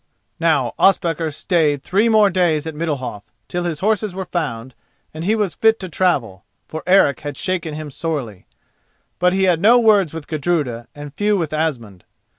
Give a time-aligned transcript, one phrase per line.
[0.39, 4.73] Now Ospakar stayed three more days at Middalhof, till his horses were found,
[5.13, 8.47] and he was fit to travel, for Eric had shaken him sorely.
[9.19, 12.03] But he had no words with Gudruda and few with Asmund.